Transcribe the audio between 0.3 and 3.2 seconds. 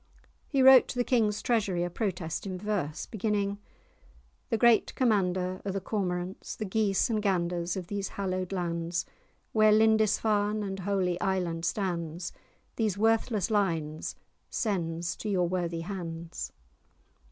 He wrote to the King's treasury a protest in verse,